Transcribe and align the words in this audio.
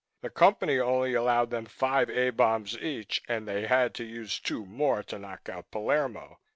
The 0.21 0.31
Company 0.31 0.79
only 0.79 1.13
allowed 1.13 1.51
them 1.51 1.67
five 1.67 2.09
A 2.09 2.31
bombs 2.31 2.75
each, 2.75 3.21
and 3.27 3.47
they 3.47 3.67
had 3.67 3.93
to 3.93 4.03
use 4.03 4.39
two 4.39 4.65
more 4.65 5.03
to 5.03 5.19
knock 5.19 5.47
out 5.47 5.69
Palermo. 5.69 6.39